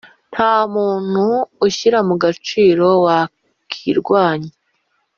nta 0.33 0.55
muntu 0.75 1.25
ushyira 1.67 1.97
mugaciro 2.07 2.87
wakirwanya. 3.05 4.51